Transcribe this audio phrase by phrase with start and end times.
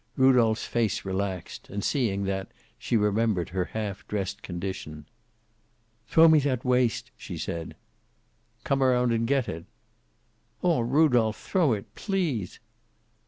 [0.15, 5.05] Rudolph's face relaxed, and seeing that, she remembered her half dressed condition.
[6.07, 7.75] "Throw me that waist," she said.
[8.63, 9.65] "Come around and get it."
[10.63, 11.93] "Aw, Rudolph, throw it.
[11.93, 12.59] Please!"